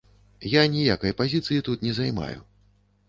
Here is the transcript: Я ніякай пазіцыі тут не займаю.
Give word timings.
Я 0.53 0.63
ніякай 0.75 1.15
пазіцыі 1.21 1.61
тут 1.67 1.85
не 1.89 1.93
займаю. 1.99 2.39